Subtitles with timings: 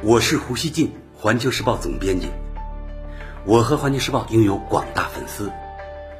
[0.00, 2.28] 我是胡锡进，环球时报总编辑。
[3.44, 5.50] 我和环球时报拥有广大粉丝，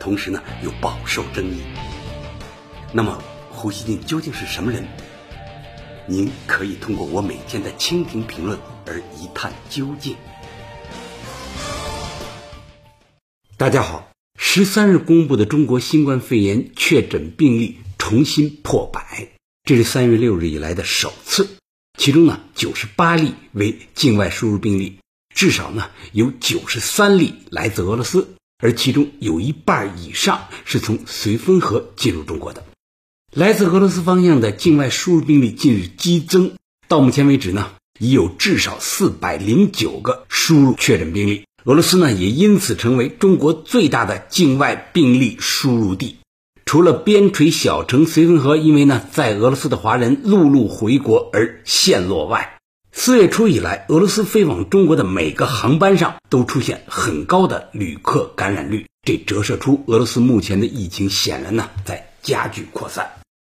[0.00, 1.62] 同时呢又饱受争议。
[2.92, 4.84] 那么，胡锡进究竟是什么人？
[6.06, 10.16] 您可以通过我每天的蜻蜓评论而一探究竟。
[13.56, 19.28] 大家好，十三日公布的中国新冠肺炎确诊病例重新破百，
[19.62, 21.59] 这是三月六日以来的首次。
[22.00, 25.00] 其中呢，九十八例为境外输入病例，
[25.34, 32.64] 至少呢有九十三例来自俄罗斯，而其中有一半以上是从绥芬河进入中国的。
[33.34, 36.52] 来自俄罗斯方向的境外输入病例近日激增，
[36.88, 41.44] 到目前为止呢，已有至少四百零九个输入确诊病例。
[41.64, 46.16] 俄罗斯呢，也因此成为中国最大的境外病例输入地。
[46.70, 52.60] 除了边陲小城绥芬河因为呢在俄罗斯的华人陆路回国而陷落外，
[52.92, 63.14] 四月初以来，俄罗斯飞往中国的每个航班上都出现很高的旅客感染率，这折射出俄罗斯目前的疫情显然呢在加剧扩散。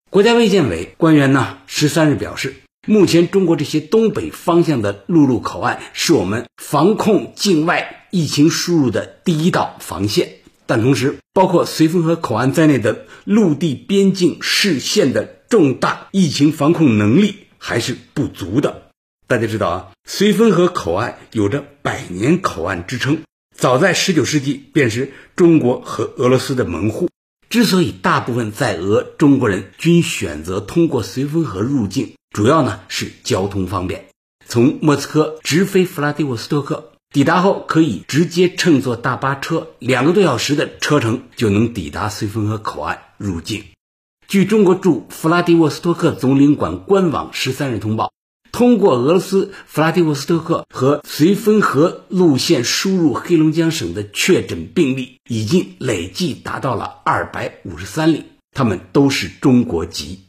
[0.09, 10.37] 国家卫健委官员呢十三日表示，目前中国这些东北方向的陆路口岸是我们防控境外疫情输入的第一道防线。
[10.73, 18.89] 但同时，包括绥芬河口岸在内的陆地边境市县的重大疫情防控能力还是不足的。
[19.27, 23.19] 大家知道啊，绥芬河口岸有着百年口岸之称，
[23.55, 27.07] 早在19世纪便是中国和俄罗斯的门户。
[27.51, 34.05] 之所以大部分在俄中国人均选择通过绥芬河入境，主要呢是交通方便，
[34.47, 36.92] 从莫斯科直飞弗拉迪沃斯托克。
[37.13, 43.65] 抵达后可以直接乘坐大巴车，两个多小时的车程就能抵达绥芬河口岸入境。
[44.27, 48.11] 据中国驻弗拉迪沃斯托克总领馆官网十三日通报，
[48.51, 58.23] 通过俄罗斯弗拉迪沃斯托克和绥芬河路线输入黑龙江省的确诊病例已经累计达到了二百五十三例，
[58.55, 60.21] 他们都是中国籍。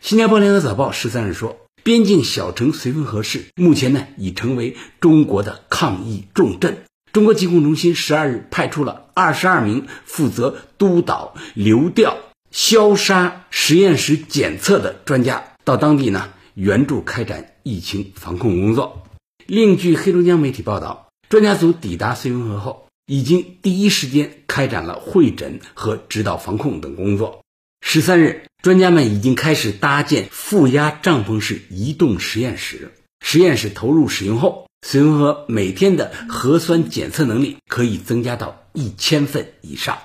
[0.00, 1.61] 新加坡联合早报十三日说。
[1.84, 6.84] 边境小城绥芬河市目前呢已成为中国的抗疫重镇。
[7.12, 12.16] 中国疾控中心十二日派出了二十二名负责督导流调
[12.50, 19.02] 消杀实验室检测的专家到当地呢援助开展疫情防控工作。
[19.46, 27.41] 另据黑龙江媒体报道，专家组抵达绥芬河后，已经第一时间开展了会诊和指导防控等工作。
[27.82, 28.44] 十三日。
[28.62, 32.92] 专家们已经开始搭建负压帐篷式移动实验室。
[33.18, 39.98] 实验室投入使用后，绥芬河每天的核酸检测能力可以增加到一千份以上。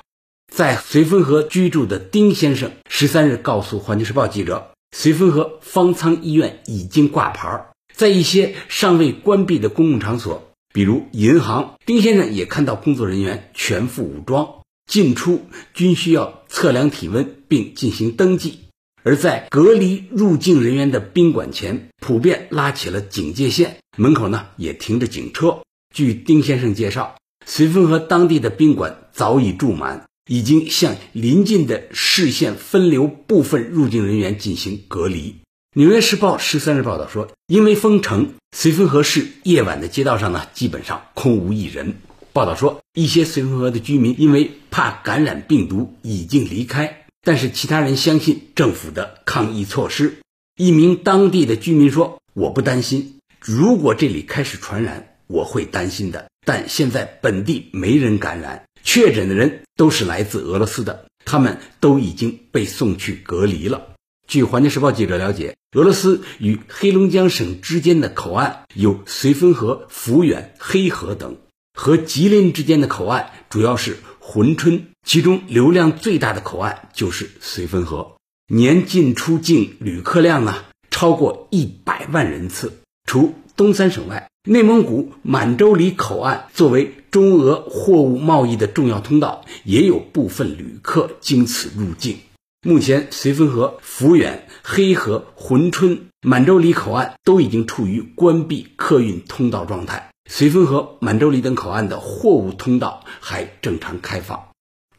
[0.52, 14.64] 在绥芬河居住的丁先生十三日告诉环球时报记者，绥芬河方舱医院已经挂牌儿，在一些尚未关闭的公共场所，比如银行，丁先生也看到工作人员全副武装。
[14.88, 18.60] 进出均需要测量体温并进行登记，
[19.04, 25.60] 而在隔离入境人员的宾馆前，普遍拉起了警戒线，门口呢也停着警车。
[25.94, 35.36] 据丁先生介绍，绥芬河当地的宾馆早已住满，已经向邻近的市县分流部分入境人员进行隔离。
[35.76, 41.96] 纽约时报十三日报道说，因为封城，绥芬河市夜晚的街道上呢基本上空无一人。
[42.38, 50.20] 报道说，一些绥芬河的居民因为怕感染病毒已经离开，但是其他人相信政府的抗疫措施。
[50.56, 56.30] 一名当地的居民说：“我不担心，如果这里开始传染，我会担心的。
[56.46, 63.96] 但现在本地没人感染，确诊的人都是来自俄罗斯的，他们都已经被送去隔离了。”
[64.30, 71.38] 据环球时报记者了解，俄罗斯与黑龙江省之间的口岸有绥芬河、抚远、黑河等。
[71.78, 78.18] 和吉林之间的口岸主要是珲春，其中流量最大的口岸就是绥芬河，
[78.52, 82.80] 年进出境旅客量呢超过一百万人次。
[83.06, 92.18] 除东三省外，内蒙古满洲里口岸作为中俄货物贸易的重要通道，也有部分旅客经此入境。
[92.66, 100.10] 目前，绥芬河、抚远、黑河、珲春、满洲里口岸都已经处于关闭客运通道状态。
[100.30, 104.50] 绥芬河、满洲里等口岸的货物通道还正常开放。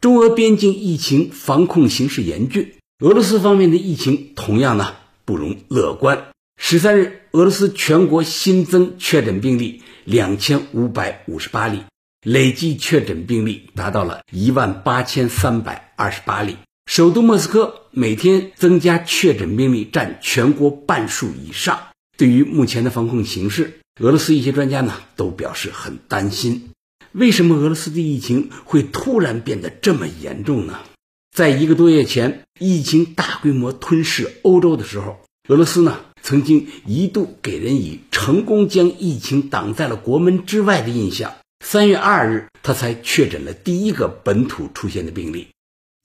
[0.01, 2.73] 中俄边境疫情防控形势严峻，
[3.03, 4.95] 俄罗斯方面的疫情同样呢
[5.25, 6.27] 不容乐观。
[6.61, 11.83] 十三日，俄罗斯全国新增确诊病例两千五百五十八例，
[12.25, 16.57] 累计确诊病例达到了一万八千三百二十八例。
[16.89, 21.79] 首都莫斯科每天增加确诊病例占全国半数以上。
[22.17, 26.71] 对于目前的防控形势，俄罗斯一些专家呢都表示很担心。
[27.11, 30.79] 为什么俄罗斯的疫情会突然变得这么严重呢？
[31.35, 41.35] 在一个多月前，疫情大规模吞噬欧洲的时候，俄罗斯呢曾经一度给人以成功将疫情挡在了国门之外的印象。
[41.65, 45.47] 三月二日，他才确诊了第一个本土出现的病例。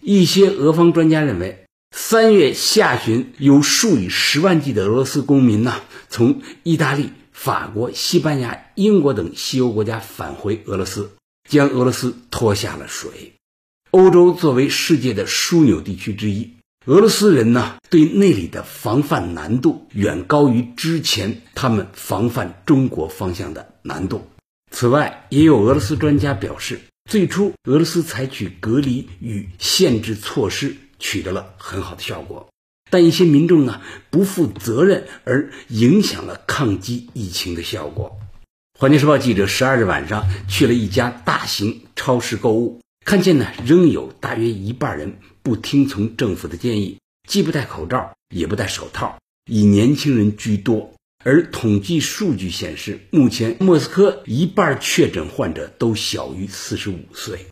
[0.03, 1.65] 一些俄方专家认为，
[1.95, 11.11] 三月下旬有数以十万计的俄罗斯公民呢，从意大利、法国、西班牙、英国等西欧国家返回俄罗斯，
[11.51, 13.35] 将俄罗斯拖下了水。
[13.91, 16.55] 欧洲作为世界的枢纽地区之一，
[16.87, 24.27] 俄罗斯人呢，对那里的防范难度远高于之前他们防范中国方向的难度。
[24.71, 32.49] 此外，也有俄罗斯专家表示，最初俄罗斯采取隔离与限制措施取得了很好的效果，
[32.91, 38.19] 但一些民众呢不负责任而影响了抗击疫情的效果。
[38.79, 46.99] 环球时报记者十二日晚上去了一家大型超市购物，看见呢仍有大约一半人不听从政府的建议，
[47.29, 49.19] 既不戴口罩，也不戴手套，
[49.51, 50.93] 以年轻人居多。
[51.25, 57.47] 而统计数据显示，目前莫斯科一半确诊患者都小于四十五岁。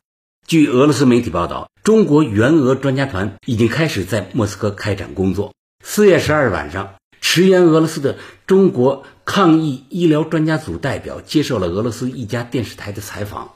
[0.53, 5.55] 据俄罗斯媒体报道，中国援俄专家团已经开始在莫斯科开展工作。
[5.83, 13.53] 四月十二日晚上，驰援俄罗斯的中国抗疫医疗专家组代表接受了俄罗斯一家电视台的采访。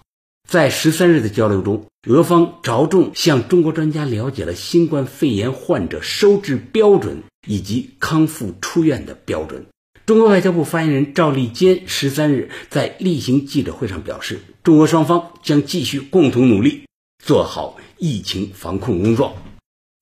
[0.48, 9.66] 在十三日的交流中，俄方着重向中国专家了解了新冠肺炎患者收治标准以及康复出院的标准。
[10.06, 16.85] 中国外交部发言人赵立坚十三日在例行记者会上表示，中俄双方将继续共同努力，
[17.26, 19.36] 做好疫情防控工作。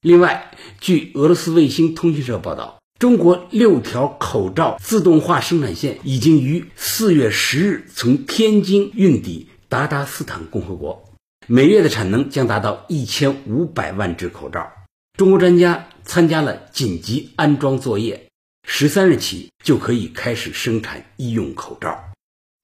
[0.02, 11.02] 另外，据俄罗斯卫星通讯社报道，中国六条口罩自动化生产线已经于四月十日从天津运抵达达斯坦共和国，
[11.46, 14.70] 每月的产能将达到一千五百万只口罩。
[15.16, 18.28] 中国专家参加了紧急安装作业。
[18.68, 21.98] 十三日起就可以开始生产医用口罩。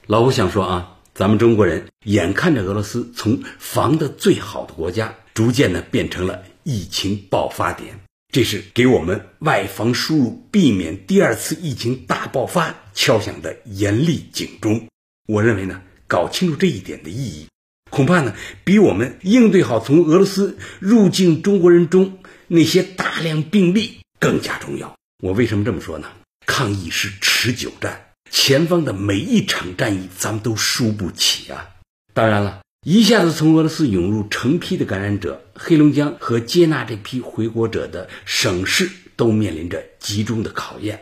[0.06, 7.94] 老胡想说啊，咱们中国人眼看着俄罗斯从防的最好的国家，逐渐的变成了疫情爆发点，
[8.32, 14.88] 这是给我们外防输入、避免第二次疫情大爆发敲响的严厉警钟。
[15.28, 17.46] 我认为呢，搞清楚这一点的意义，
[17.90, 18.34] 恐怕呢，
[18.64, 24.96] 比我们应对好从俄罗斯入境中国人中那些大量病例更加重要。
[25.22, 26.08] 我为什么这么说呢？
[26.46, 31.70] 抗疫是持久战，前方的每一场战役咱们都输不起啊！
[32.14, 41.00] 当然了，一下子从俄罗斯涌入成批的感染者，黑龙江和接纳这批回国者的省市都面临着集中的考验。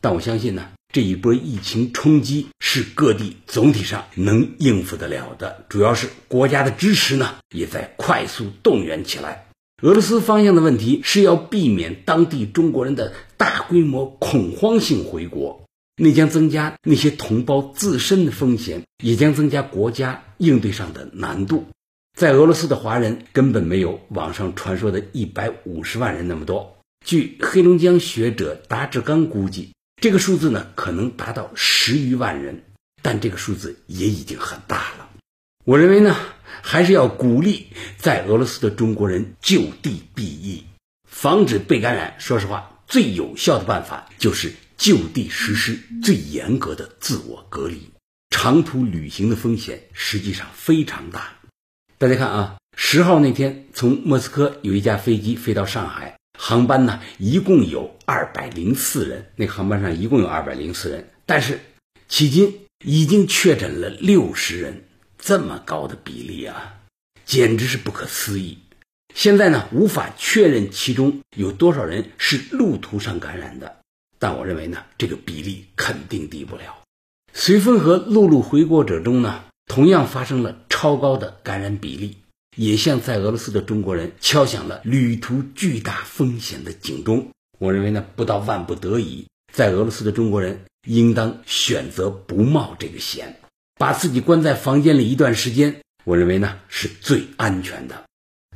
[0.00, 9.46] 但我相信呢，这一波疫情冲击是各地总体上能应付得了的，主要是国家的支持呢也在快速动员起来。
[9.82, 15.64] 俄罗斯方向的问题是要避免当地中国人的大规模恐慌性回国，
[15.98, 21.66] 那将增加那些同胞自身的风险，也将增加国家应对上的难度。
[22.16, 26.78] 在俄罗斯的华人根本没有网上传说的一百五十万人那么多。
[27.04, 32.62] 据黑龙江学者达志刚估计，这个数字呢可能达到十余万人，
[33.02, 35.10] 但这个数字也已经很大了。
[35.64, 36.16] 我认为呢。
[36.60, 40.64] 还是要鼓励在俄罗斯的中国人就地避疫，
[41.08, 42.16] 防止被感染。
[42.18, 47.90] 说实话，最有效的办法就是就地实施最严格的自我隔离。
[48.30, 51.34] 长途旅行的风险实际上非常大。
[51.98, 61.58] 大家看啊，十号那天从莫斯科有一架飞机飞到上海，航班呢一共有二百零四人，那航班上一共有二百零四人，但是
[62.08, 64.84] 迄今已经确诊了六十人。
[65.20, 66.74] 这么高的比例啊，
[67.24, 68.56] 简直是不可思议！
[69.16, 73.78] 现在呢，无法确认其中有多少人是路途上感染的，
[74.18, 76.78] 但我认为呢，这个比例肯定低不了。
[77.32, 82.16] 随风和陆路回国者中呢，同样发生了超高的感染比例，
[82.56, 87.28] 也向在俄罗斯的中国人敲响了旅途巨大风险的警钟。
[87.58, 93.36] 我认为呢，不到万不得已，在俄罗斯的中国人应当选择不冒这个险。
[93.78, 98.04] 把自己关在房间里一段时间，我认为呢是最安全的。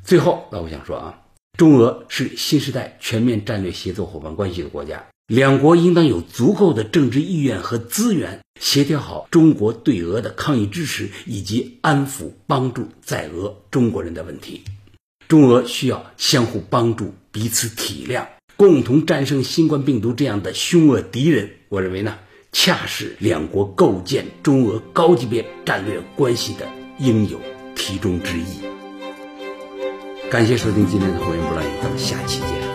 [0.03, 1.21] 最后，那我想说啊，
[1.57, 14.63] 中俄是新时代全面战略协作伙伴关系的国家，两国应当有足够的政治意愿和资源，协调好中国对俄的抗疫支持以及安抚帮助在俄中国人的问题。
[15.29, 18.27] 中俄需要相互帮助，彼此体谅，
[18.57, 21.51] 共同战胜新冠病毒这样的凶恶敌人。
[21.71, 22.19] 我认为呢，
[22.51, 27.41] 恰是两国构建中俄高级别战略关系的应有
[27.75, 28.61] 题中之义。
[30.31, 32.72] 感谢收听今天的《火焰不乱语》，咱们下期见。